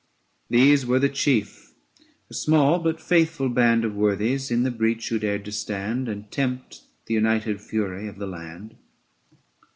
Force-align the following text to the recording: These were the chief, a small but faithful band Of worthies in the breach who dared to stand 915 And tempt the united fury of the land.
These 0.49 0.83
were 0.87 0.97
the 0.97 1.09
chief, 1.09 1.75
a 2.27 2.33
small 2.33 2.79
but 2.79 2.99
faithful 2.99 3.49
band 3.49 3.85
Of 3.85 3.93
worthies 3.93 4.49
in 4.49 4.63
the 4.63 4.71
breach 4.71 5.09
who 5.09 5.19
dared 5.19 5.45
to 5.45 5.51
stand 5.51 6.05
915 6.05 6.13
And 6.23 6.31
tempt 6.31 6.81
the 7.05 7.13
united 7.13 7.61
fury 7.61 8.07
of 8.07 8.17
the 8.17 8.25
land. 8.25 8.77